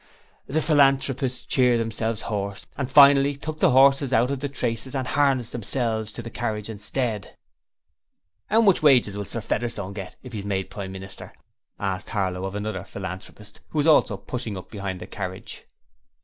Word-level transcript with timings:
The 0.47 0.63
Philanthropists 0.63 1.45
cheered 1.45 1.79
themselves 1.79 2.21
hoarse 2.21 2.65
and 2.75 2.91
finally 2.91 3.35
took 3.35 3.59
the 3.59 3.69
horses 3.69 4.11
out 4.11 4.31
of 4.31 4.39
the 4.39 4.49
traces 4.49 4.95
and 4.95 5.07
harnessed 5.07 5.51
themselves 5.51 6.11
to 6.13 6.23
the 6.23 6.31
carriage 6.31 6.69
instead. 6.71 7.37
''Ow 8.49 8.61
much 8.65 8.81
wages 8.81 9.15
will 9.15 9.25
Sir 9.25 9.41
Featherstone 9.41 9.93
get 9.93 10.15
if 10.23 10.33
'e 10.33 10.39
is 10.39 10.43
made 10.47 10.71
Prime 10.71 10.91
Minister?' 10.91 11.33
asked 11.79 12.09
Harlow 12.09 12.45
of 12.45 12.55
another 12.55 12.83
Philanthropist 12.83 13.59
who 13.69 13.77
was 13.77 13.85
also 13.85 14.17
pushing 14.17 14.57
up 14.57 14.71
behind 14.71 14.99
the 14.99 15.05
carriage. 15.05 15.65